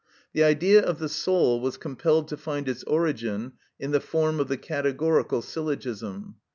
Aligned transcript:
The 0.33 0.43
Idea 0.43 0.81
of 0.83 0.97
the 0.97 1.07
soul 1.07 1.59
was 1.61 1.77
compelled 1.77 2.27
to 2.29 2.35
find 2.37 2.67
its 2.67 2.81
origin 2.85 3.53
in 3.79 3.91
the 3.91 3.99
form 4.01 4.39
of 4.39 4.47
the 4.47 4.57
categorical 4.57 5.43
syllogism. 5.43 6.37